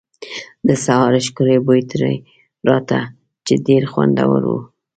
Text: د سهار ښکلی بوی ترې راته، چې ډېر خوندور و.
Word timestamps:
د 0.67 0.69
سهار 0.83 1.13
ښکلی 1.27 1.57
بوی 1.65 1.81
ترې 1.91 2.13
راته، 2.69 2.99
چې 3.45 3.53
ډېر 3.67 3.83
خوندور 3.91 4.41
و. 4.49 4.53